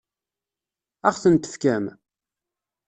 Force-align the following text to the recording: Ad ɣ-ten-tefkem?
Ad 1.07 1.13
ɣ-ten-tefkem? 1.15 1.85